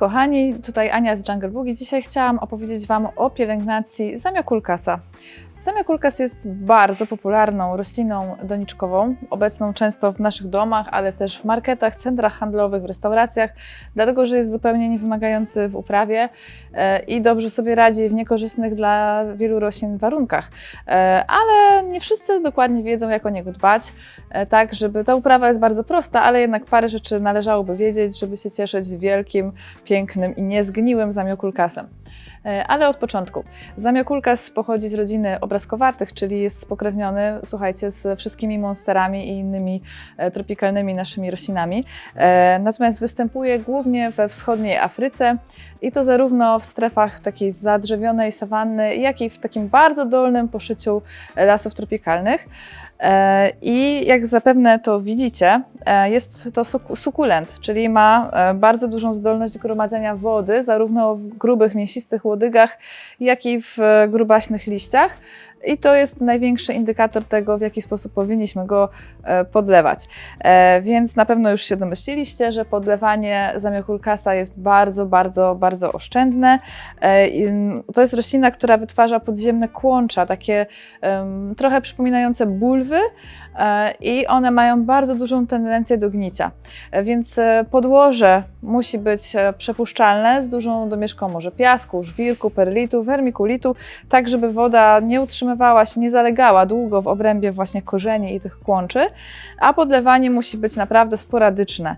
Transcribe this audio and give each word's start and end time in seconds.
kochani, 0.00 0.54
tutaj 0.54 0.90
Ania 0.90 1.16
z 1.16 1.28
Jungle 1.28 1.48
Boogie. 1.48 1.74
Dzisiaj 1.74 2.02
chciałam 2.02 2.38
opowiedzieć 2.38 2.86
Wam 2.86 3.08
o 3.16 3.30
pielęgnacji 3.30 4.18
zamiokulkasa. 4.18 5.00
Zamiokulkas 5.60 6.18
jest 6.18 6.50
bardzo 6.50 7.06
popularną 7.06 7.76
rośliną 7.76 8.36
doniczkową, 8.42 9.16
obecną 9.30 9.72
często 9.72 10.12
w 10.12 10.20
naszych 10.20 10.48
domach, 10.48 10.86
ale 10.90 11.12
też 11.12 11.38
w 11.38 11.44
marketach, 11.44 11.96
centrach 11.96 12.32
handlowych, 12.32 12.82
w 12.82 12.84
restauracjach, 12.84 13.50
dlatego 13.94 14.26
że 14.26 14.36
jest 14.36 14.50
zupełnie 14.50 14.88
niewymagający 14.88 15.68
w 15.68 15.76
uprawie 15.76 16.28
e, 16.74 16.98
i 16.98 17.22
dobrze 17.22 17.50
sobie 17.50 17.74
radzi 17.74 18.08
w 18.08 18.12
niekorzystnych 18.12 18.74
dla 18.74 19.24
wielu 19.34 19.60
roślin 19.60 19.98
warunkach. 19.98 20.50
E, 20.86 21.24
Ale 21.28 21.82
nie 21.82 22.00
wszyscy 22.00 22.40
dokładnie 22.40 22.82
wiedzą, 22.82 23.08
jak 23.08 23.26
o 23.26 23.30
niego 23.30 23.52
dbać, 23.52 23.92
e, 24.30 24.46
tak 24.46 24.74
żeby 24.74 25.04
ta 25.04 25.14
uprawa 25.14 25.48
jest 25.48 25.60
bardzo 25.60 25.84
prosta, 25.84 26.22
ale 26.22 26.40
jednak 26.40 26.64
parę 26.64 26.88
rzeczy 26.88 27.20
należałoby 27.20 27.76
wiedzieć, 27.76 28.18
żeby 28.18 28.36
się 28.36 28.50
cieszyć 28.50 28.88
wielkim, 28.88 29.52
pięknym 29.84 30.36
i 30.36 30.42
niezgniłym 30.42 31.12
zamiokulkasem. 31.12 31.99
E, 32.46 32.66
Ale 32.66 32.88
od 32.88 32.96
początku. 32.96 33.44
Zamiokulkas 33.76 34.50
pochodzi 34.50 34.88
z 34.88 34.94
rodziny 34.94 35.40
obrazkowatych, 35.40 36.12
czyli 36.12 36.40
jest 36.40 36.60
spokrewniony, 36.60 37.38
słuchajcie, 37.44 37.90
z 37.90 38.18
wszystkimi 38.18 38.58
monsterami 38.58 39.28
i 39.28 39.38
innymi 39.38 39.82
e, 40.16 40.30
tropikalnymi 40.30 40.94
naszymi 40.94 41.30
roślinami. 41.30 41.84
E, 42.16 42.58
Natomiast 42.58 43.00
występuje 43.00 43.58
głównie 43.58 44.10
we 44.10 44.28
wschodniej 44.28 44.76
Afryce 44.76 45.36
i 45.82 45.90
to 45.92 46.04
zarówno 46.04 46.58
w 46.58 46.64
strefach 46.64 47.20
takiej 47.20 47.52
zadrzewionej 47.52 48.32
sawanny, 48.32 48.96
jak 48.96 49.20
i 49.20 49.30
w 49.30 49.38
takim 49.38 49.68
bardzo 49.68 50.06
dolnym 50.06 50.48
poszyciu 50.48 51.02
lasów 51.36 51.74
tropikalnych. 51.74 52.48
I 53.62 54.06
jak 54.06 54.26
zapewne 54.26 54.78
to 54.78 55.00
widzicie, 55.00 55.62
jest 56.04 56.54
to 56.54 56.62
suk- 56.62 56.96
sukulent, 56.96 57.60
czyli 57.60 57.88
ma 57.88 58.30
bardzo 58.54 58.88
dużą 58.88 59.14
zdolność 59.14 59.58
gromadzenia 59.58 60.16
wody, 60.16 60.62
zarówno 60.62 61.16
w 61.16 61.26
grubych, 61.26 61.74
mięsistych 62.00 62.24
łodygach, 62.24 62.78
jak 63.20 63.46
i 63.46 63.62
w 63.62 63.78
grubaśnych 64.08 64.66
liściach. 64.66 65.16
I 65.64 65.78
to 65.78 65.94
jest 65.94 66.20
największy 66.20 66.72
indykator 66.72 67.24
tego, 67.24 67.58
w 67.58 67.60
jaki 67.60 67.82
sposób 67.82 68.12
powinniśmy 68.12 68.66
go 68.66 68.88
e, 69.24 69.44
podlewać. 69.44 70.08
E, 70.40 70.82
Więc 70.82 71.16
na 71.16 71.26
pewno 71.26 71.50
już 71.50 71.62
się 71.62 71.76
domyśliliście, 71.76 72.52
że 72.52 72.64
podlewanie 72.64 73.52
zamiokulkasa 73.56 74.34
jest 74.34 74.60
bardzo, 74.60 75.06
bardzo, 75.06 75.54
bardzo 75.54 75.92
oszczędne. 75.92 76.58
E, 77.00 77.06
mm, 77.06 77.82
To 77.94 78.00
jest 78.00 78.14
roślina, 78.14 78.50
która 78.50 78.76
wytwarza 78.76 79.20
podziemne 79.20 79.68
kłącza, 79.68 80.26
takie 80.26 80.66
trochę 81.56 81.80
przypominające 81.80 82.46
bulwy 82.46 82.98
i 84.00 84.26
one 84.26 84.50
mają 84.50 84.84
bardzo 84.84 85.14
dużą 85.14 85.46
tendencję 85.46 85.98
do 85.98 86.10
gnicia. 86.10 86.50
Więc 87.02 87.40
podłoże 87.70 88.42
musi 88.62 88.98
być 88.98 89.32
przepuszczalne 89.58 90.42
z 90.42 90.48
dużą 90.48 90.88
domieszką 90.88 91.28
może 91.28 91.52
piasku, 91.52 92.02
żwirku, 92.02 92.50
perlitu, 92.50 93.02
wermikulitu, 93.02 93.76
tak 94.08 94.28
żeby 94.28 94.52
woda 94.52 95.00
nie 95.00 95.22
utrzymywała 95.22 95.49
się, 95.84 96.00
nie 96.00 96.10
zalegała 96.10 96.66
długo 96.66 97.02
w 97.02 97.06
obrębie 97.06 97.52
właśnie 97.52 97.82
korzeni 97.82 98.34
i 98.34 98.40
tych 98.40 98.58
kłączy, 98.58 99.06
a 99.58 99.72
podlewanie 99.72 100.30
musi 100.30 100.58
być 100.58 100.76
naprawdę 100.76 101.16
sporadyczne. 101.16 101.96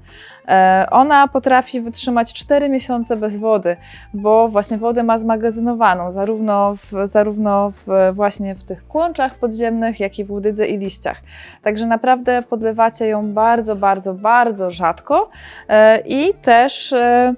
E, 0.49 0.87
Ona 0.91 1.29
potrafi 1.29 1.81
wytrzymać 1.81 2.35
4 2.35 2.69
miesiące 2.69 3.17
bez 3.17 3.37
wody, 3.37 3.77
bo 4.15 4.49
właśnie 4.49 4.79
wodę 4.79 5.03
ma 5.03 5.19
zmagazynowaną 5.19 6.11
zarówno, 6.11 6.77
w, 6.77 6.93
zarówno 7.05 7.71
w, 7.71 8.11
właśnie 8.13 8.55
w 8.55 8.65
tych 8.65 8.87
kłączach 8.87 9.35
podziemnych, 9.35 10.01
jak 10.01 10.19
i 10.19 10.25
w 10.25 10.31
łodydze 10.31 10.67
i 10.67 10.79
liściach. 10.79 11.21
Także 11.63 11.87
naprawdę 11.87 12.43
podlewacie 12.43 13.07
ją 13.07 13.33
bardzo, 13.33 13.77
bardzo, 13.77 14.15
bardzo 14.15 14.71
rzadko 14.71 15.31
e, 15.69 16.01
i 16.01 16.35
też 16.35 16.93
e, 16.93 17.35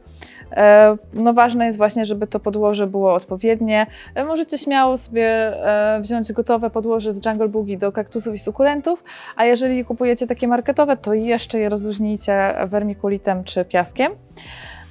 no 1.13 1.33
ważne 1.33 1.67
jest 1.67 1.79
właśnie, 1.79 2.07
żeby 2.07 2.27
to 2.27 2.41
podłoże 2.41 2.87
było 2.87 3.15
odpowiednie. 3.15 3.87
E, 4.15 4.25
Możecie 4.25 4.59
śmiało 4.59 4.97
sobie 4.97 5.27
e, 5.27 6.01
wziąć 6.01 6.33
gotowe 6.33 6.71
podłoże 6.71 7.13
z 7.13 7.27
Jungle 7.27 7.49
Boogie 7.49 7.79
do 7.79 7.93
kaktusów 7.93 8.35
i 8.35 8.39
sukulentów, 8.39 9.05
a 9.37 9.45
jeżeli 9.45 9.85
kupujecie 9.85 10.27
takie 10.27 10.49
marketowe, 10.49 10.97
to 10.97 11.15
jeszcze 11.15 11.59
je 11.59 11.69
rozluźnijcie 11.69 12.55
wermikulitem 12.67 13.45
czy 13.45 13.65
piaskiem. 13.65 14.13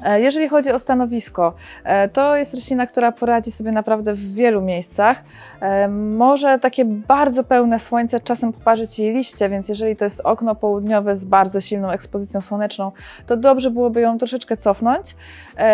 E, 0.03 0.21
Jeżeli 0.21 0.49
chodzi 0.49 0.71
o 0.71 0.79
stanowisko, 0.79 1.53
e, 1.83 2.09
to 2.09 2.35
jest 2.35 2.53
roślina, 2.53 2.87
która 2.87 3.11
poradzi 3.11 3.51
sobie 3.51 3.71
naprawdę 3.71 4.13
w 4.13 4.33
wielu 4.33 4.61
miejscach. 4.61 5.23
E, 5.61 5.87
Może 5.87 6.59
takie 6.59 6.85
bardzo 6.85 7.43
pełne 7.43 7.79
słońce 7.79 8.19
czasem 8.19 8.53
poparzyć 8.53 8.99
jej 8.99 9.13
liście, 9.13 9.49
więc 9.49 9.69
jeżeli 9.69 9.95
to 9.95 10.05
jest 10.05 10.21
okno 10.23 10.55
południowe 10.55 11.17
z 11.17 11.25
bardzo 11.25 11.61
silną 11.61 11.91
ekspozycją 11.91 12.41
słoneczną, 12.41 12.91
to 13.27 13.37
dobrze 13.37 13.71
byłoby 13.71 14.01
ją 14.01 14.17
troszeczkę 14.17 14.57
cofnąć, 14.57 15.15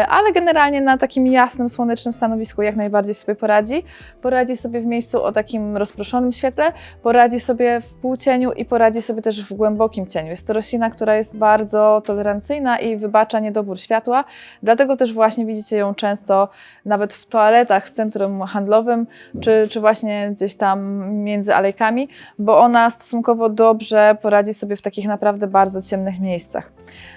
ale 0.09 0.31
generalnie 0.33 0.81
na 0.81 0.97
takim 0.97 1.27
jasnym, 1.27 1.69
słonecznym 1.69 2.13
stanowisku 2.13 2.61
jak 2.61 2.75
najbardziej 2.75 3.13
sobie 3.13 3.35
poradzi. 3.35 3.83
Poradzi 4.21 4.55
sobie 4.55 4.81
w 4.81 4.85
miejscu 4.85 5.23
o 5.23 5.31
takim 5.31 5.77
rozproszonym 5.77 6.31
świetle, 6.31 6.73
poradzi 7.03 7.39
sobie 7.39 7.81
w 7.81 7.93
półcieniu 7.93 8.51
i 8.51 8.65
poradzi 8.65 9.01
sobie 9.01 9.21
też 9.21 9.45
w 9.45 9.53
głębokim 9.53 10.07
cieniu. 10.07 10.29
Jest 10.29 10.47
to 10.47 10.53
roślina, 10.53 10.89
która 10.89 11.15
jest 11.15 11.37
bardzo 11.37 12.01
tolerancyjna 12.05 12.79
i 12.79 12.97
wybacza 12.97 13.39
niedobór 13.39 13.79
światła, 13.79 14.18
dlatego 14.63 14.97
też 14.97 15.13
właśnie 15.13 15.45
widzicie 15.45 15.77
ją 15.77 15.95
często 15.95 16.49
nawet 16.85 17.13
w 17.13 17.25
toaletach 17.25 17.87
w 17.87 17.89
centrum 17.89 18.41
handlowym, 18.41 19.07
czy, 19.41 19.67
czy 19.69 19.79
właśnie 19.79 20.31
gdzieś 20.35 20.55
tam 20.55 21.09
między 21.09 21.55
alejkami, 21.55 22.09
bo 22.39 22.59
ona 22.59 22.89
stosunkowo 22.89 23.49
dobrze 23.49 24.17
poradzi 24.21 24.53
sobie 24.53 24.75
w 24.75 24.81
takich 24.81 25.07
naprawdę 25.07 25.47
bardzo 25.47 25.81
ciemnych 25.81 26.19
miejscach. 26.19 26.71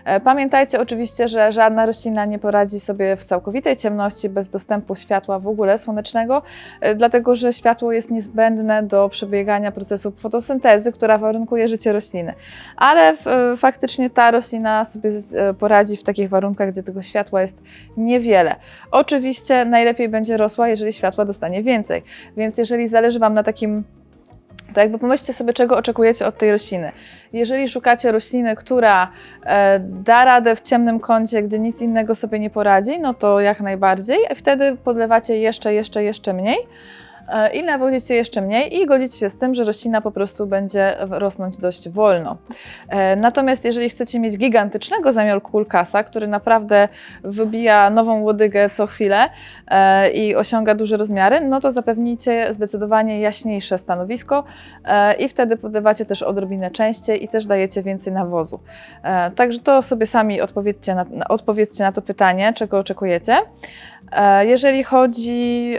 E, 0.04 0.20
Pamiętajcie 0.20 0.80
oczywiście, 0.80 1.28
że 1.28 1.52
żadna 1.52 1.86
roślina 1.86 2.24
nie 2.24 2.38
poradzi 2.38 2.80
sobie 2.80 3.16
w 3.16 3.24
całkowitej 3.24 3.76
ciemności 3.76 4.28
bez 4.28 4.48
dostępu 4.48 4.94
światła 4.94 5.38
w 5.38 5.48
ogóle 5.48 5.78
słonecznego, 5.78 6.42
e, 6.80 6.94
dlatego 6.94 7.36
że 7.36 7.52
światło 7.52 7.92
jest 7.92 8.10
niezbędne 8.10 8.82
do 8.82 9.08
przebiegania 9.08 9.72
procesu 9.72 10.10
fotosyntezy, 10.10 10.92
która 10.92 11.18
warunkuje 11.18 11.68
życie 11.68 11.92
rośliny. 11.92 12.34
Ale 12.76 13.10
e, 13.10 13.56
faktycznie 13.56 14.10
ta 14.10 14.30
roślina 14.30 14.84
sobie 14.84 15.10
poradzi 15.58 15.96
w 15.96 16.02
takich 16.02 16.28
warunkach, 16.28 16.70
gdzie 16.70 16.82
światła 17.00 17.40
jest 17.40 17.62
niewiele. 17.96 18.56
Oczywiście 18.90 19.64
najlepiej 19.64 20.08
będzie 20.08 20.36
rosła, 20.36 20.68
jeżeli 20.68 20.92
światła 20.92 21.24
dostanie 21.24 21.62
więcej. 21.62 22.02
Więc 22.36 22.58
jeżeli 22.58 22.88
zależy 22.88 23.18
Wam 23.18 23.34
na 23.34 23.42
takim 23.42 23.84
to 24.74 24.80
jakby 24.80 24.98
pomyślcie 24.98 25.32
sobie, 25.32 25.52
czego 25.52 25.76
oczekujecie 25.76 26.26
od 26.26 26.38
tej 26.38 26.52
rośliny. 26.52 26.92
Jeżeli 27.32 27.68
szukacie 27.68 28.12
rośliny, 28.12 28.56
która 28.56 29.12
e, 29.44 29.80
da 29.80 30.24
radę 30.24 30.56
w 30.56 30.60
ciemnym 30.60 31.00
kącie, 31.00 31.42
gdzie 31.42 31.58
nic 31.58 31.82
innego 31.82 32.14
sobie 32.14 32.38
nie 32.38 32.50
poradzi, 32.50 33.00
no 33.00 33.14
to 33.14 33.40
jak 33.40 33.60
najbardziej. 33.60 34.18
Wtedy 34.36 34.76
podlewacie 34.84 35.38
jeszcze, 35.38 35.74
jeszcze, 35.74 36.04
jeszcze 36.04 36.32
mniej 36.32 36.56
i 37.54 37.62
nawodzicie 37.62 38.14
jeszcze 38.14 38.40
mniej 38.40 38.76
i 38.76 38.86
godzicie 38.86 39.18
się 39.18 39.28
z 39.28 39.38
tym, 39.38 39.54
że 39.54 39.64
roślina 39.64 40.00
po 40.00 40.10
prostu 40.10 40.46
będzie 40.46 40.96
rosnąć 41.10 41.58
dość 41.58 41.88
wolno. 41.88 42.36
E, 42.88 43.16
Natomiast 43.16 43.64
jeżeli 43.64 43.88
chcecie 43.90 44.18
mieć 44.20 44.36
gigantycznego 44.38 45.12
zamiar 45.12 45.42
kulkasa, 45.42 46.04
który 46.04 46.28
naprawdę 46.28 46.88
wybija 47.22 47.90
nową 47.90 48.20
łodygę 48.22 48.70
co 48.70 48.86
chwilę 48.86 49.28
e, 49.68 50.10
i 50.10 50.36
osiąga 50.36 50.74
duże 50.74 50.96
rozmiary, 50.96 51.40
no 51.40 51.60
to 51.60 51.70
zapewnijcie 51.70 52.54
zdecydowanie 52.54 53.20
jaśniejsze 53.20 53.78
stanowisko 53.78 54.44
e, 54.84 55.14
i 55.14 55.28
wtedy 55.28 55.56
podlewacie 55.56 56.04
też 56.04 56.22
odrobinę 56.22 56.70
częściej 56.70 57.24
i 57.24 57.28
też 57.28 57.46
dajecie 57.46 57.82
więcej 57.82 58.12
nawozu. 58.12 58.60
E, 59.02 59.30
Także 59.30 59.58
to 59.58 59.82
sobie 59.82 60.06
sami 60.06 60.40
odpowiedzcie 60.40 60.94
na, 60.94 61.06
odpowiedzcie 61.28 61.84
na 61.84 61.92
to 61.92 62.02
pytanie, 62.02 62.52
czego 62.56 62.78
oczekujecie. 62.78 63.36
E, 64.12 64.46
Jeżeli 64.46 64.84
chodzi 64.84 65.76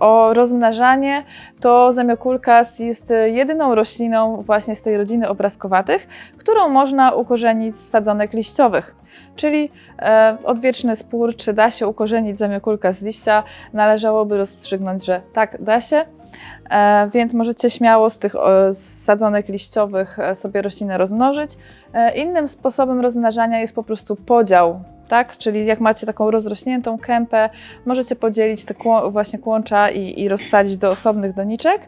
o 0.00 0.32
rozmnażanie, 0.46 1.24
to 1.60 1.92
zamiokulkas 1.92 2.78
jest 2.78 3.12
jedyną 3.26 3.74
rośliną 3.74 4.42
właśnie 4.42 4.74
z 4.74 4.82
tej 4.82 4.96
rodziny 4.96 5.28
obrazkowatych, 5.28 6.06
którą 6.38 6.68
można 6.68 7.12
ukorzenić 7.12 7.76
z 7.76 7.88
sadzonek 7.88 8.32
liściowych. 8.32 8.94
Czyli 9.36 9.70
e, 9.98 10.38
odwieczny 10.44 10.96
spór, 10.96 11.36
czy 11.36 11.52
da 11.52 11.70
się 11.70 11.86
ukorzenić 11.86 12.38
zamiokulka 12.38 12.92
z 12.92 13.02
liścia, 13.02 13.42
należałoby 13.72 14.36
rozstrzygnąć, 14.36 15.04
że 15.04 15.22
tak, 15.32 15.62
da 15.62 15.80
się. 15.80 16.04
E, 16.70 17.10
więc 17.10 17.34
możecie 17.34 17.70
śmiało 17.70 18.10
z 18.10 18.18
tych 18.18 18.34
sadzonek 18.72 19.48
liściowych 19.48 20.18
e, 20.18 20.34
sobie 20.34 20.62
roślinę 20.62 20.98
rozmnożyć. 20.98 21.50
E, 21.94 22.16
innym 22.16 22.48
sposobem 22.48 23.00
rozmnażania 23.00 23.60
jest 23.60 23.74
po 23.74 23.82
prostu 23.82 24.16
podział. 24.16 24.80
Tak? 25.08 25.38
Czyli 25.38 25.66
jak 25.66 25.80
macie 25.80 26.06
taką 26.06 26.30
rozrośniętą 26.30 26.98
kępę, 26.98 27.50
możecie 27.86 28.16
podzielić 28.16 28.64
te 28.64 28.74
właśnie 29.10 29.38
kłącza 29.38 29.90
i, 29.90 30.20
i 30.20 30.28
rozsadzić 30.28 30.76
do 30.76 30.90
osobnych 30.90 31.34
doniczek. 31.34 31.80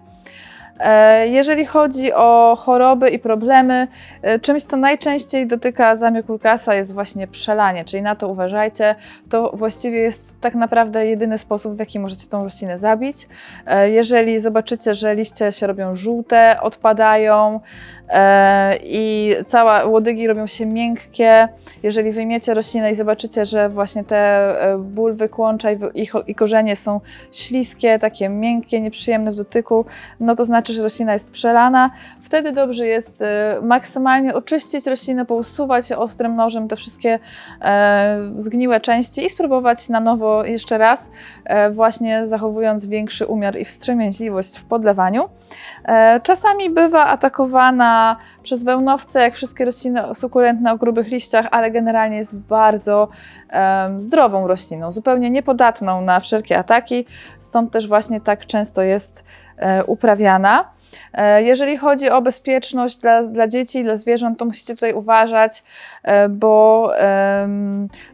E, 0.81 1.29
Jeżeli 1.29 1.67
chodzi 1.67 2.13
o 2.13 2.57
choroby 2.61 3.11
i 3.11 3.19
problemy, 3.19 3.89
e, 4.23 4.39
czymś, 4.39 4.65
co 4.65 4.77
najczęściej 4.77 5.47
dotyka 5.47 5.97
zamiokulkasa 5.97 6.75
jest 6.75 6.95
właśnie 6.95 7.27
przelanie, 7.27 7.85
czyli 7.85 8.03
na 8.03 8.17
to 8.17 8.29
uważajcie. 8.29 8.95
To 9.31 9.51
właściwie 9.55 9.99
jest 9.99 10.41
tak 10.41 10.55
naprawdę 10.55 11.07
jedyny 11.07 11.39
sposób, 11.39 11.77
w 11.77 11.79
jaki 11.79 11.99
możecie 11.99 12.29
tą 12.29 12.45
roślinę 12.45 12.79
zabić. 12.79 13.29
E, 13.67 13.91
Jeżeli 13.91 14.41
zobaczycie, 14.41 14.95
że 14.95 15.15
liście 15.15 15.53
się 15.53 15.67
robią 15.67 15.97
żółte, 15.97 16.59
odpadają 16.63 17.61
i 18.83 19.35
całe 19.47 19.87
łodygi 19.87 20.27
robią 20.27 20.47
się 20.47 20.67
miękkie, 20.67 21.49
jeżeli 21.83 22.13
wyjmiecie 22.13 22.55
roślinę 22.55 22.91
i 22.91 22.95
zobaczycie, 22.95 23.45
że 23.45 23.69
właśnie 23.69 24.05
te 24.05 24.17
e, 24.17 24.79
bulwy 24.79 25.29
kłącza 25.29 25.69
i, 26.27 26.35
korzenie 26.35 26.77
są 26.77 27.01
śliskie, 27.33 27.99
takie 27.99 28.29
miękkie, 28.29 28.81
nieprzyjemne 28.81 29.33
w 29.33 29.35
dotyku, 29.35 29.85
no 30.21 30.35
to 30.35 30.45
znaczy, 30.45 30.73
że 30.73 30.83
roślina 30.83 31.13
jest 31.13 31.31
przelana. 31.31 31.91
Wtedy 32.23 32.53
dobrze 32.53 32.87
jest 32.87 33.23
e, 33.23 33.59
maksymalnie 33.63 34.35
oczyścić 34.35 34.87
roślinę, 34.87 35.25
pousuwać 35.25 35.93
ostrym 35.93 36.37
nożem 36.37 36.69
te 36.69 36.77
wszystkie 36.77 37.19
e, 37.63 38.19
zgniłe 38.37 38.81
części 38.81 39.25
i 39.25 39.31
spróbować 39.31 39.89
na 39.89 40.01
nowo 40.01 40.45
jeszcze 40.45 40.79
raz, 40.79 41.11
e, 41.45 41.71
właśnie 41.71 42.27
zachowując 42.27 42.87
większy 42.87 43.27
umiar 43.27 43.59
i 43.59 43.65
wstrzemięźliwość 43.65 44.59
w 44.59 44.65
podlewaniu. 44.65 45.29
E, 45.85 46.21
Czasami 46.21 46.71
bywa 46.71 47.07
atakowana 47.07 47.98
przez 48.43 48.65
wełnowce, 48.65 49.21
jak 49.21 49.35
wszystkie 49.35 49.65
rośliny 49.65 50.03
sukulentne 50.15 50.73
o 50.73 50.77
grubych 50.77 51.09
liściach, 51.09 51.47
ale 51.51 51.71
generalnie 51.71 52.17
jest 52.17 52.37
bardzo 52.37 53.09
em, 53.49 54.01
zdrową 54.01 54.47
rośliną, 54.47 54.93
zupełnie 54.93 55.31
niepodatną 55.31 56.01
na 56.01 56.21
wszelkie 56.21 56.59
ataki, 56.59 57.05
stąd 57.39 57.71
też 57.73 57.89
właśnie 57.89 58.21
tak 58.21 58.47
często 58.47 58.83
jest 58.83 59.25
e, 59.57 59.85
uprawiana. 59.85 60.78
E, 61.15 61.43
Jeżeli 61.43 61.77
chodzi 61.77 62.11
o 62.11 62.23
bezpieczność 62.23 62.97
dla, 62.97 63.23
dla 63.23 63.49
dzieci, 63.49 63.83
dla 63.85 63.97
zwierząt, 63.97 64.39
to 64.39 64.45
musicie 64.45 64.75
tutaj 64.75 64.93
uważać, 64.93 65.63
e, 66.03 66.29
bo 66.29 66.93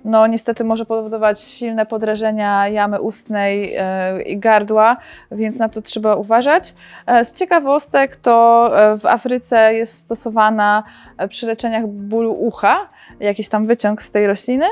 no, 0.04 0.26
niestety 0.26 0.64
może 0.64 0.86
powodować 0.86 1.40
silne 1.40 1.86
podrażenia 1.86 2.68
jamy 2.68 3.00
ustnej 3.00 3.74
e, 3.76 4.22
i 4.22 4.38
gardła, 4.38 4.96
więc 5.30 5.58
na 5.58 5.68
to 5.68 5.82
trzeba 5.82 6.14
uważać. 6.14 6.74
Z 7.24 7.38
ciekawostek 7.38 8.16
to 8.16 8.70
w 9.00 9.06
Afryce 9.06 9.74
jest 9.74 9.98
stosowana 9.98 10.82
przy 11.28 11.46
leczeniach 11.46 11.86
bólu 11.86 12.32
ucha, 12.32 12.88
jakiś 13.20 13.48
tam 13.48 13.66
wyciąg 13.66 14.02
z 14.02 14.10
tej 14.10 14.26
rośliny. 14.26 14.66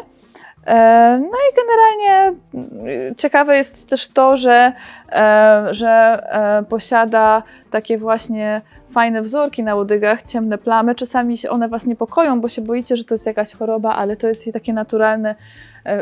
E, 0.66 1.18
No 1.18 1.38
i 1.50 1.54
generalnie 1.56 2.40
mm, 2.54 3.14
ciekawe 3.14 3.56
jest 3.56 3.88
też 3.88 4.08
to, 4.08 4.36
że, 4.36 4.72
e, 5.12 5.66
że 5.70 5.88
e, 5.88 6.62
posiada 6.62 7.42
takie 7.70 7.98
właśnie 7.98 8.60
fajne 8.90 9.22
wzorki 9.22 9.62
na 9.62 9.74
łodygach, 9.74 10.22
ciemne 10.22 10.58
plamy. 10.58 10.94
Czasami 10.94 11.36
one 11.50 11.68
Was 11.68 11.86
niepokoją, 11.86 12.40
bo 12.40 12.48
się 12.48 12.62
boicie, 12.62 12.96
że 12.96 13.04
to 13.04 13.14
jest 13.14 13.26
jakaś 13.26 13.54
choroba, 13.54 13.94
ale 13.94 14.16
to 14.16 14.28
jest 14.28 14.46
jej 14.46 14.52
takie 14.52 14.72
naturalne, 14.72 15.34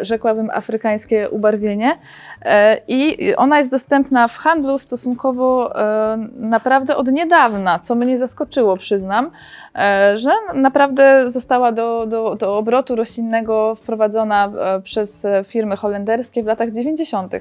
rzekłabym, 0.02 0.50
afrykańskie 0.52 1.30
ubarwienie. 1.30 1.98
E, 2.42 2.80
I 2.88 3.34
ona 3.34 3.58
jest 3.58 3.70
dostępna 3.70 4.28
w 4.28 4.36
handlu 4.36 4.78
stosunkowo 4.78 5.80
e, 5.80 6.16
naprawdę 6.34 6.96
od 6.96 7.12
niedawna, 7.12 7.78
co 7.78 7.94
mnie 7.94 8.18
zaskoczyło, 8.18 8.76
przyznam, 8.76 9.30
e, 9.74 10.18
że 10.18 10.30
naprawdę 10.54 11.30
została 11.30 11.72
do, 11.72 12.06
do, 12.06 12.34
do 12.34 12.56
obrotu 12.56 12.96
roślinnego 12.96 13.74
wprowadzona 13.74 14.52
e, 14.60 14.80
przez 14.80 15.24
e, 15.24 15.44
firmy 15.46 15.76
holenderskie 15.76 16.42
w 16.42 16.46
latach 16.46 16.70
90. 16.70 17.34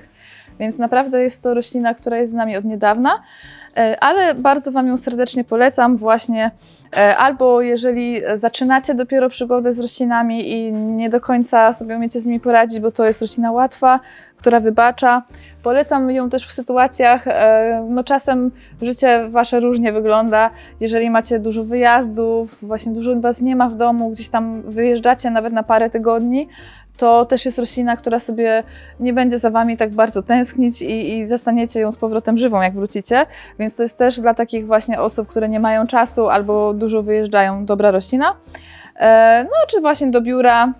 Więc 0.60 0.80
naprawdę 0.80 1.22
jest 1.22 1.44
to 1.44 1.54
roślina, 1.54 1.94
która 1.94 2.18
jest 2.18 2.32
z 2.32 2.36
nami 2.36 2.58
od 2.58 2.66
niedawna. 2.66 3.12
E, 3.78 4.04
Ale 4.04 4.36
bardzo 4.36 4.72
Wam 4.72 4.88
ją 4.88 4.98
serdecznie 4.98 5.44
polecam, 5.44 5.98
właśnie 5.98 6.52
e, 6.98 7.18
albo 7.18 7.62
jeżeli 7.62 8.22
zaczynacie 8.34 8.96
dopiero 8.96 9.30
przygodę 9.30 9.74
z 9.74 9.80
roślinami 9.80 10.52
i 10.52 10.72
nie 10.74 11.10
do 11.10 11.22
końca 11.22 11.74
sobie 11.74 11.96
umiecie 11.96 12.20
z 12.20 12.26
nimi 12.26 12.40
poradzić, 12.40 12.80
bo 12.80 12.92
to 12.92 13.06
jest 13.06 13.22
roślina 13.22 13.52
łatwa, 13.52 14.00
która 14.38 14.60
wybacza. 14.60 15.24
Polecam 15.64 16.12
ją 16.12 16.30
też 16.30 16.48
w 16.48 16.52
sytuacjach, 16.52 17.28
e, 17.28 17.88
no 17.90 18.04
czasem 18.04 18.52
życie 18.82 19.26
Wasze 19.30 19.60
różnie 19.60 19.94
wygląda, 19.94 20.50
jeżeli 20.80 21.10
macie 21.10 21.40
dużo 21.40 21.64
wyjazdów, 21.64 22.58
właśnie 22.62 22.92
dużo 22.92 23.22
Was 23.22 23.42
nie 23.42 23.56
ma 23.56 23.70
w 23.70 23.76
domu, 23.76 24.10
gdzieś 24.10 24.30
tam 24.30 24.62
wyjeżdżacie 24.62 25.32
nawet 25.32 25.54
na 25.54 25.64
parę 25.64 25.90
tygodni, 25.90 26.48
to 27.00 27.26
też 27.26 27.46
jest 27.46 27.60
roślina, 27.60 27.96
która 27.96 28.20
sobie 28.20 28.64
nie 29.00 29.14
będzie 29.14 29.40
za 29.40 29.50
Wami 29.50 29.78
tak 29.78 29.90
bardzo 29.90 30.22
tęsknić 30.22 30.82
i, 30.82 31.18
i 31.18 31.26
zastaniecie 31.26 31.80
ją 31.80 31.92
z 31.92 31.98
powrotem 31.98 32.38
żywą, 32.38 32.62
jak 32.62 32.74
wrócicie. 32.74 33.26
Więc 33.60 33.76
to 33.76 33.84
jest 33.84 33.98
też 33.98 34.20
dla 34.20 34.34
takich 34.34 34.68
właśnie 34.68 35.02
osób, 35.02 35.28
które 35.28 35.50
nie 35.50 35.60
mają 35.60 35.88
czasu 35.88 36.30
albo 36.30 36.74
dużo 36.74 37.04
wyjeżdżają, 37.04 37.66
dobra 37.66 37.92
roślina. 37.92 38.36
E, 38.96 39.44
No, 39.44 39.68
czy 39.68 39.82
właśnie 39.82 40.08
do 40.08 40.22
biura, 40.22 40.74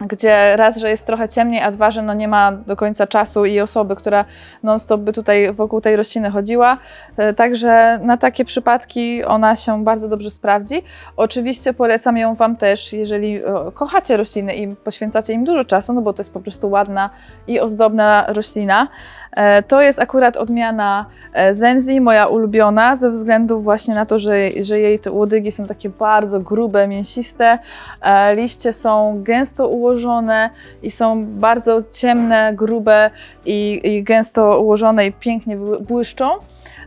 gdzie 0.00 0.56
raz, 0.56 0.76
że 0.76 0.90
jest 0.90 1.06
trochę 1.06 1.28
ciemniej, 1.28 1.62
a 1.62 1.70
dwa, 1.70 1.90
że 1.90 2.02
no 2.02 2.14
nie 2.14 2.28
ma 2.28 2.52
do 2.52 2.76
końca 2.76 3.06
czasu 3.06 3.44
i 3.44 3.60
osoby, 3.60 3.96
która 3.96 4.24
non-stop 4.62 5.00
by 5.00 5.12
tutaj 5.12 5.52
wokół 5.52 5.80
tej 5.80 5.96
rośliny 5.96 6.30
chodziła. 6.30 6.78
E, 7.16 7.34
Także 7.34 8.00
na 8.02 8.16
takie 8.16 8.44
przypadki 8.44 9.24
ona 9.24 9.56
się 9.56 9.84
bardzo 9.84 10.08
dobrze 10.08 10.30
sprawdzi. 10.30 10.82
Oczywiście 11.16 11.74
polecam 11.74 12.16
ją 12.18 12.34
Wam 12.34 12.56
też, 12.56 12.92
jeżeli 12.92 13.36
e, 13.36 13.42
kochacie 13.74 14.16
rośliny 14.16 14.54
i 14.54 14.76
poświęcacie 14.76 15.32
im 15.32 15.44
dużo 15.44 15.64
czasu, 15.64 15.92
no 15.92 16.02
bo 16.02 16.12
to 16.12 16.20
jest 16.20 16.32
po 16.32 16.40
prostu 16.40 16.70
ładna 16.70 17.10
i 17.46 17.60
ozdobna 17.60 18.24
roślina. 18.28 18.88
E, 19.32 19.62
To 19.62 19.80
jest 19.82 19.98
akurat 19.98 20.36
odmiana 20.36 21.06
e, 21.32 21.54
Zenzi, 21.54 22.00
moja 22.00 22.26
ulubiona, 22.26 22.96
ze 22.96 23.10
względu 23.10 23.60
właśnie 23.60 23.94
na 23.94 24.06
to, 24.06 24.18
że, 24.18 24.34
że 24.62 24.80
jej 24.80 24.98
te 24.98 25.10
łodygi 25.10 25.52
są 25.52 25.66
takie 25.66 25.88
bardzo 25.90 26.40
grube, 26.40 26.88
mięsiste, 26.88 27.58
e, 28.02 28.36
liście 28.36 28.72
są 28.72 29.20
gęsto 29.22 29.68
ułożone 29.68 30.50
i 30.82 30.90
są 30.90 31.24
bardzo 31.26 31.82
ciemne, 31.92 32.52
grube 32.54 33.10
i, 33.46 33.80
i 33.84 34.02
gęsto 34.04 34.60
ułożone 34.60 35.06
i 35.06 35.12
pięknie 35.12 35.56
bły- 35.56 35.80
błyszczą. 35.82 36.30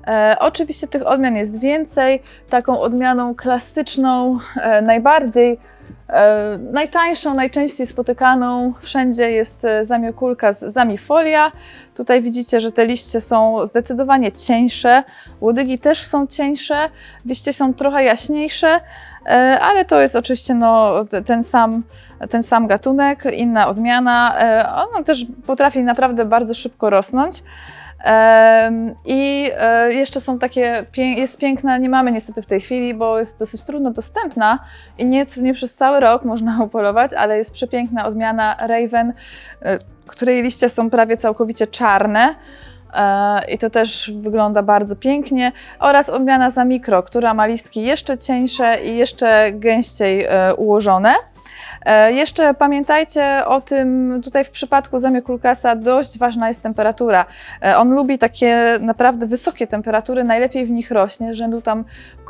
E, 0.07 0.35
oczywiście 0.39 0.87
tych 0.87 1.07
odmian 1.07 1.35
jest 1.35 1.59
więcej. 1.59 2.21
Taką 2.49 2.79
odmianą 2.79 3.35
klasyczną, 3.35 4.39
e, 4.61 4.81
najbardziej 4.81 5.59
e, 6.09 6.57
najtańszą, 6.71 7.33
najczęściej 7.33 7.87
spotykaną 7.87 8.73
wszędzie 8.81 9.31
jest 9.31 9.65
e, 9.65 9.85
zamiokulka 9.85 10.53
z 10.53 10.59
zamifolia. 10.59 11.51
Tutaj 11.95 12.21
widzicie, 12.21 12.59
że 12.59 12.71
te 12.71 12.85
liście 12.85 13.21
są 13.21 13.65
zdecydowanie 13.65 14.31
cieńsze, 14.31 15.03
łodygi 15.41 15.79
też 15.79 16.03
są 16.03 16.27
cieńsze, 16.27 16.89
liście 17.25 17.53
są 17.53 17.73
trochę 17.73 18.03
jaśniejsze, 18.03 18.79
e, 19.25 19.59
ale 19.61 19.85
to 19.85 20.01
jest 20.01 20.15
oczywiście 20.15 20.53
no, 20.53 20.91
ten 21.25 21.43
sam 21.43 21.83
ten 22.29 22.43
sam 22.43 22.67
gatunek, 22.67 23.23
inna 23.33 23.67
odmiana. 23.67 24.39
E, 24.39 24.69
Ona 24.73 25.03
też 25.03 25.25
potrafi 25.47 25.83
naprawdę 25.83 26.25
bardzo 26.25 26.53
szybko 26.53 26.89
rosnąć. 26.89 27.43
I 29.05 29.51
e, 29.57 29.93
jeszcze 29.93 30.21
są 30.21 30.39
takie, 30.39 30.85
jest 30.97 31.39
piękna, 31.39 31.77
nie 31.77 31.89
mamy 31.89 32.11
niestety 32.11 32.41
w 32.41 32.45
tej 32.45 32.61
chwili, 32.61 32.93
bo 32.93 33.19
jest 33.19 33.39
dosyć 33.39 33.61
trudno 33.61 33.91
dostępna 33.91 34.59
i 34.97 35.05
nie, 35.05 35.25
nie 35.41 35.53
przez 35.53 35.73
cały 35.73 35.99
rok 35.99 36.25
można 36.25 36.63
upolować, 36.63 37.13
ale 37.13 37.37
jest 37.37 37.53
przepiękna 37.53 38.05
odmiana 38.05 38.55
Raven, 38.59 39.13
e, 39.61 39.79
której 40.07 40.43
liście 40.43 40.69
są 40.69 40.89
prawie 40.89 41.17
całkowicie 41.17 41.67
czarne. 41.67 42.35
E, 42.93 43.51
I 43.51 43.57
to 43.57 43.69
też 43.69 44.11
wygląda 44.15 44.63
bardzo 44.63 44.95
pięknie. 44.95 45.51
Oraz 45.79 46.09
odmiana 46.09 46.49
za 46.49 46.65
mikro, 46.65 47.03
która 47.03 47.33
ma 47.33 47.45
listki 47.45 47.81
jeszcze 47.81 48.17
cieńsze 48.17 48.83
i 48.83 48.97
jeszcze 48.97 49.51
gęściej 49.51 50.27
ułożone. 50.57 51.13
E, 51.85 52.13
Jeszcze 52.13 52.53
pamiętajcie 52.53 53.45
o 53.45 53.61
tym, 53.61 54.21
tutaj 54.23 54.45
w 54.45 54.49
przypadku 54.49 54.99
zamiokulkasa 54.99 55.75
dość 55.75 56.17
ważna 56.17 56.47
jest 56.47 56.61
temperatura. 56.61 57.25
E, 57.63 57.77
On 57.77 57.93
lubi 57.95 58.17
takie 58.17 58.77
naprawdę 58.81 59.27
wysokie 59.27 59.67
temperatury, 59.67 60.23
najlepiej 60.23 60.65
w 60.65 60.69
nich 60.69 60.91
rośnie, 60.91 61.35
rzędu 61.35 61.61
tam 61.61 61.83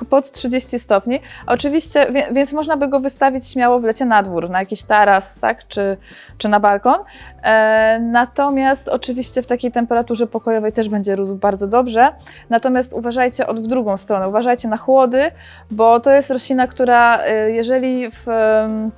pod 0.09 0.31
30 0.31 0.79
stopni. 0.79 1.19
Oczywiście, 1.47 2.07
więc 2.31 2.53
można 2.53 2.77
by 2.77 2.87
go 2.87 2.99
wystawić 2.99 3.47
śmiało 3.47 3.79
w 3.79 3.83
lecie 3.83 4.05
na 4.05 4.23
dwór, 4.23 4.49
na 4.49 4.59
jakiś 4.59 4.83
taras, 4.83 5.39
tak, 5.39 5.67
czy, 5.67 5.97
czy 6.37 6.49
na 6.49 6.59
balkon. 6.59 6.95
E, 7.43 7.99
Natomiast 7.99 8.87
oczywiście 8.87 9.41
w 9.41 9.45
takiej 9.45 9.71
temperaturze 9.71 10.27
pokojowej 10.27 10.71
też 10.71 10.89
będzie 10.89 11.15
rósł 11.15 11.35
bardzo 11.35 11.67
dobrze. 11.67 12.09
Natomiast 12.49 12.93
uważajcie 12.93 13.47
od 13.47 13.59
w 13.59 13.67
drugą 13.67 13.97
stronę, 13.97 14.27
uważajcie 14.29 14.67
na 14.67 14.77
chłody, 14.77 15.31
bo 15.71 15.99
to 15.99 16.11
jest 16.11 16.31
roślina, 16.31 16.67
która 16.67 17.19
jeżeli 17.47 18.11
w, 18.11 18.29
em, 18.29 18.91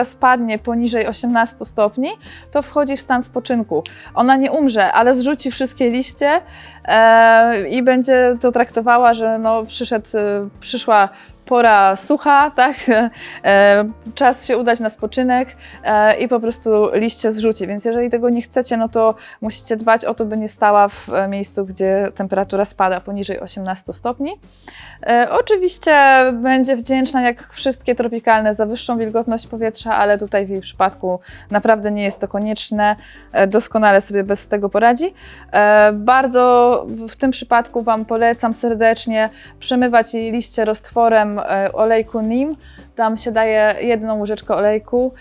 temperatura 0.00 0.04
spadnie 0.04 0.58
poniżej 0.58 1.06
18 1.06 1.64
stopni, 1.64 2.10
to 2.50 2.62
wchodzi 2.62 2.96
w 2.96 3.00
stan 3.00 3.22
spoczynku. 3.22 3.84
Ona 4.14 4.36
nie 4.36 4.52
umrze, 4.52 4.92
ale 4.92 5.14
zrzuci 5.14 5.50
wszystkie 5.50 5.90
liście 5.90 6.40
e, 6.84 7.68
i 7.68 7.82
będzie 7.82 8.36
to 8.40 8.52
traktowała, 8.52 9.14
że 9.14 9.38
no, 9.38 9.64
przyszedł, 9.64 10.08
e, 10.14 10.48
przyszła 10.60 11.08
pora 11.50 11.96
sucha, 11.96 12.50
tak? 12.62 12.76
E, 13.44 13.84
czas 14.14 14.46
się 14.46 14.58
udać 14.58 14.80
na 14.80 14.90
spoczynek 14.90 15.56
e, 15.84 16.18
i 16.20 16.28
po 16.28 16.40
prostu 16.40 16.70
liście 16.94 17.32
zrzuci. 17.32 17.66
Więc 17.66 17.84
jeżeli 17.84 18.10
tego 18.10 18.30
nie 18.30 18.42
chcecie, 18.42 18.76
no 18.76 18.88
to 18.88 19.14
musicie 19.40 19.76
dbać 19.76 20.04
o 20.04 20.14
to, 20.14 20.24
by 20.24 20.36
nie 20.36 20.48
stała 20.48 20.88
w 20.88 21.08
e, 21.08 21.28
miejscu, 21.28 21.66
gdzie 21.66 22.12
temperatura 22.14 22.64
spada 22.64 23.00
poniżej 23.00 23.40
18 23.40 23.92
stopni. 23.92 24.32
E, 25.06 25.26
Oczywiście 25.30 25.94
będzie 26.32 26.76
wdzięczna, 26.76 27.22
jak 27.22 27.52
wszystkie 27.52 27.94
tropikalne, 27.94 28.54
za 28.54 28.66
wyższą 28.66 28.98
wilgotność 28.98 29.46
powietrza, 29.46 29.94
ale 29.96 30.18
tutaj 30.18 30.46
w 30.46 30.48
jej 30.50 30.60
przypadku 30.60 31.20
naprawdę 31.50 31.90
nie 31.90 32.02
jest 32.04 32.20
to 32.20 32.28
konieczne. 32.28 32.96
E, 33.32 33.46
Doskonale 33.46 34.00
sobie 34.00 34.24
bez 34.24 34.46
tego 34.48 34.68
poradzi. 34.68 35.14
E, 35.52 35.92
Bardzo 35.92 36.86
w- 36.88 37.16
tym 37.16 37.30
przypadku 37.30 37.82
Wam 37.82 38.04
polecam 38.04 38.54
serdecznie 38.54 39.30
przemywać 39.58 40.14
jej 40.14 40.32
liście 40.32 40.64
roztworem 40.64 41.40
olejku 41.72 42.20
NIM. 42.20 42.56
Tam 42.94 43.16
się 43.16 43.32
daje 43.32 43.74
jedną 43.80 44.20
łyżeczkę 44.20 44.54
olejku, 44.54 45.12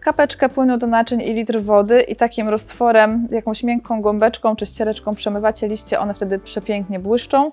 kapeczkę 0.00 0.48
płynu 0.48 0.76
do 0.78 0.86
naczyń 0.86 1.20
i 1.22 1.32
litr 1.32 1.60
wody 1.60 2.00
i 2.00 2.16
takim 2.16 2.48
roztworem, 2.48 3.28
jakąś 3.30 3.62
miękką 3.62 4.02
gąbeczką 4.02 4.56
czy 4.56 4.66
ściereczką 4.66 5.14
przemywacie 5.14 5.68
liście, 5.68 6.00
one 6.00 6.14
wtedy 6.14 6.38
przepięknie 6.38 6.98
błyszczą. 6.98 7.50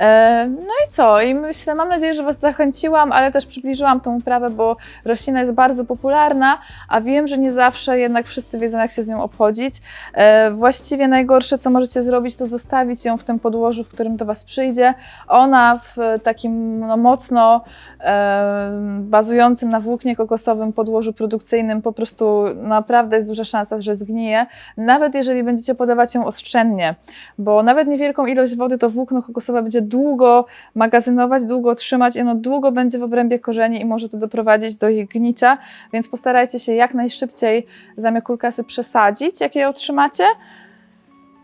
E, 0.00 0.46
No 0.48 0.72
i 0.86 0.88
co? 0.88 1.20
I 1.20 1.34
myślę, 1.34 1.74
mam 1.74 1.88
nadzieję, 1.88 2.14
że 2.14 2.22
Was 2.22 2.38
zachęciłam, 2.38 3.12
ale 3.12 3.30
też 3.32 3.46
przybliżyłam 3.46 4.00
tą 4.00 4.16
uprawę, 4.16 4.50
bo 4.50 4.76
roślina 5.04 5.40
jest 5.40 5.52
bardzo 5.52 5.84
popularna, 5.84 6.58
a 6.88 7.00
wiem, 7.00 7.28
że 7.28 7.38
nie 7.38 7.52
zawsze 7.52 7.98
jednak 7.98 8.26
wszyscy 8.26 8.58
wiedzą, 8.58 8.78
jak 8.78 8.90
się 8.90 9.02
z 9.02 9.08
nią 9.08 9.22
obchodzić. 9.22 9.82
E, 10.14 10.50
Właściwie 10.50 11.08
najgorsze, 11.08 11.58
co 11.58 11.70
możecie 11.70 12.02
zrobić, 12.02 12.36
to 12.36 12.46
zostawić 12.46 13.04
ją 13.04 13.16
w 13.16 13.24
tym 13.24 13.38
podłożu, 13.38 13.84
w 13.84 13.88
którym 13.88 14.16
do 14.16 14.24
Was 14.24 14.44
przyjdzie. 14.44 14.94
Ona 15.28 15.78
w 15.78 15.96
takim 16.22 16.80
no, 16.80 16.96
mocno 16.96 17.60
e, 18.00 18.70
bazującym 19.00 19.70
na 19.70 19.80
włóknie 19.80 20.16
kokosowym 20.16 20.72
podłożu 20.72 21.12
produkcyjnym 21.12 21.82
po 21.82 21.92
prostu 21.92 22.44
naprawdę 22.54 23.16
jest 23.16 23.28
duża 23.28 23.44
szansa, 23.44 23.78
że 23.78 23.96
zgnije, 23.96 24.46
nawet 24.76 25.14
jeżeli 25.14 25.44
będziecie 25.44 25.74
podawać 25.74 26.14
ją 26.14 26.26
ostrzennie, 26.26 26.94
bo 27.38 27.62
nawet 27.62 27.88
niewielką 27.88 28.26
ilość 28.26 28.56
wody 28.56 28.78
to 28.78 28.90
włókno 28.90 29.22
kokosowe 29.22 29.62
będzie 29.62 29.82
długo 29.90 30.46
magazynować, 30.74 31.44
długo 31.44 31.74
trzymać 31.74 32.16
ono 32.16 32.34
długo 32.34 32.72
będzie 32.72 32.98
w 32.98 33.02
obrębie 33.02 33.38
korzeni 33.38 33.80
i 33.80 33.84
może 33.84 34.08
to 34.08 34.18
doprowadzić 34.18 34.76
do 34.76 34.88
ich 34.88 35.08
gnicia, 35.08 35.58
więc 35.92 36.08
postarajcie 36.08 36.58
się 36.58 36.72
jak 36.72 36.94
najszybciej 36.94 37.66
zamiast 37.96 38.26
kulkasy 38.26 38.64
przesadzić, 38.64 39.40
jak 39.40 39.54
je 39.54 39.68
otrzymacie. 39.68 40.24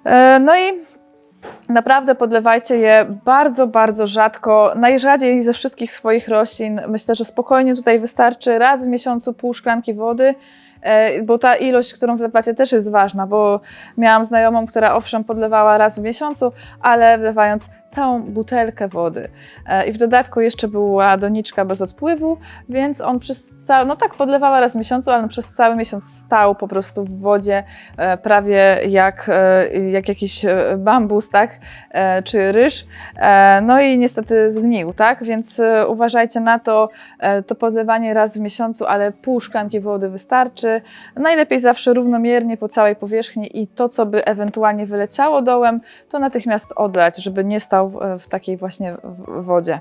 E, 0.04 0.40
No 0.40 0.56
i 0.56 0.86
Naprawdę 1.68 2.14
podlewajcie 2.14 2.76
je 2.76 3.06
bardzo, 3.24 3.66
bardzo 3.66 4.06
rzadko, 4.06 4.72
najrzadziej 4.76 5.42
ze 5.42 5.52
wszystkich 5.52 5.90
swoich 5.90 6.28
roślin. 6.28 6.80
Myślę, 6.88 7.14
że 7.14 7.24
spokojnie 7.24 7.74
tutaj 7.74 8.00
wystarczy 8.00 8.58
raz 8.58 8.84
w 8.84 8.88
miesiącu 8.88 9.34
pół 9.34 9.54
szklanki 9.54 9.94
wody, 9.94 10.34
bo 11.24 11.38
ta 11.38 11.56
ilość, 11.56 11.92
którą 11.92 12.16
wlewacie 12.16 12.54
też 12.54 12.72
jest 12.72 12.90
ważna, 12.90 13.26
bo 13.26 13.60
miałam 13.96 14.24
znajomą, 14.24 14.66
która 14.66 14.94
owszem 14.94 15.24
podlewała 15.24 15.78
raz 15.78 15.98
w 15.98 16.02
miesiącu, 16.02 16.52
ale 16.80 17.18
wlewając 17.18 17.70
całą 17.90 18.22
butelkę 18.22 18.88
wody. 18.88 19.28
E, 19.66 19.86
I 19.88 19.92
w 19.92 19.96
dodatku 19.96 20.40
jeszcze 20.40 20.68
była 20.68 21.16
doniczka 21.16 21.64
bez 21.64 21.82
odpływu, 21.82 22.38
więc 22.68 23.00
on 23.00 23.18
przez 23.18 23.64
cały, 23.66 23.86
no 23.86 23.96
tak 23.96 24.14
podlewała 24.14 24.60
raz 24.60 24.72
w 24.72 24.76
miesiącu, 24.76 25.10
ale 25.10 25.28
przez 25.28 25.54
cały 25.54 25.76
miesiąc 25.76 26.04
stał 26.04 26.54
po 26.54 26.68
prostu 26.68 27.04
w 27.04 27.20
wodzie, 27.20 27.64
e, 27.96 28.16
prawie 28.16 28.78
jak, 28.88 29.30
e, 29.32 29.78
jak 29.90 30.08
jakiś 30.08 30.44
e, 30.44 30.76
bambus, 30.78 31.30
tak, 31.30 31.50
E, 31.90 32.22
czy 32.22 32.52
ryż, 32.52 32.86
E, 33.16 33.60
no 33.60 33.80
i 33.80 33.98
niestety 33.98 34.50
zgnił, 34.50 34.92
tak, 34.92 35.24
więc 35.24 35.60
e, 35.60 35.86
uważajcie 35.88 36.40
na 36.40 36.58
to, 36.58 36.88
e, 37.18 37.42
to 37.42 37.54
podlewanie 37.54 38.14
raz 38.14 38.38
w 38.38 38.40
miesiącu, 38.40 38.86
ale 38.86 39.12
pół 39.12 39.40
szklanki 39.40 39.80
wody 39.80 40.10
wystarczy, 40.10 40.65
najlepiej 41.16 41.60
zawsze 41.60 41.94
równomiernie 41.94 42.56
po 42.56 42.68
całej 42.68 42.96
powierzchni 42.96 43.62
i 43.62 43.66
to, 43.66 43.88
co 43.88 44.06
by 44.06 44.24
ewentualnie 44.24 44.86
wyleciało 44.86 45.42
dołem, 45.42 45.80
to 46.08 46.18
natychmiast 46.18 46.72
odlać, 46.76 47.16
żeby 47.16 47.44
nie 47.44 47.60
stał 47.60 47.92
w 48.20 48.28
takiej 48.28 48.56
właśnie 48.56 48.96
wodzie. 49.28 49.80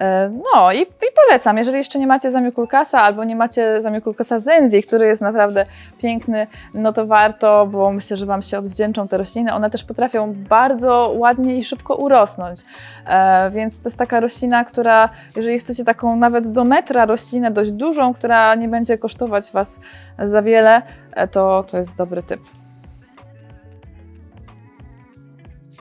E, 0.00 0.30
No 0.54 0.72
i, 0.72 0.80
i 0.82 1.12
polecam, 1.28 1.58
jeżeli 1.58 1.78
jeszcze 1.78 1.98
nie 1.98 2.06
macie 2.06 2.30
zamiokulkasa 2.30 3.02
albo 3.02 3.24
nie 3.24 3.36
macie 3.36 3.82
zamiokulkasa 3.82 4.38
zenzi, 4.38 4.82
który 4.82 5.06
jest 5.06 5.22
naprawdę 5.22 5.64
piękny, 5.98 6.46
no 6.74 6.92
to 6.92 7.06
warto, 7.06 7.66
bo 7.66 7.92
myślę, 7.92 8.16
że 8.16 8.26
Wam 8.26 8.42
się 8.42 8.58
odwdzięczą 8.58 9.08
te 9.08 9.18
rośliny. 9.18 9.54
One 9.54 9.70
też 9.70 9.84
potrafią 9.84 10.34
bardzo 10.48 11.14
ładnie 11.16 11.58
i 11.58 11.64
szybko 11.64 11.96
urosnąć, 11.96 12.60
e, 13.06 13.50
więc 13.50 13.82
to 13.82 13.88
jest 13.88 13.98
taka 13.98 14.20
roślina, 14.20 14.64
która, 14.64 15.08
jeżeli 15.36 15.58
chcecie 15.58 15.84
taką 15.84 16.16
nawet 16.16 16.48
do 16.48 16.64
metra 16.64 17.06
roślinę 17.06 17.50
dość 17.50 17.70
dużą, 17.70 18.14
która 18.14 18.54
nie 18.54 18.68
będzie 18.68 18.98
kosztować 18.98 19.52
Was 19.52 19.80
za 20.18 20.42
wiele, 20.42 20.82
e, 21.12 21.28
to, 21.28 21.62
to 21.62 21.78
jest 21.78 21.96
dobry 21.96 22.22
typ. 22.22 22.63